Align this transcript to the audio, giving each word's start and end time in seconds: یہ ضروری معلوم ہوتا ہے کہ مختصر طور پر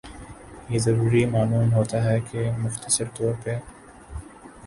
یہ 0.69 0.79
ضروری 0.79 1.23
معلوم 1.25 1.73
ہوتا 1.73 2.03
ہے 2.03 2.17
کہ 2.31 2.49
مختصر 2.57 3.05
طور 3.17 3.33
پر 3.43 3.57